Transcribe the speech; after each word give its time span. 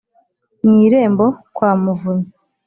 mu 0.65 0.73
irembo 0.85 1.25
kwa 1.55 1.71
muvunyi 1.81 2.29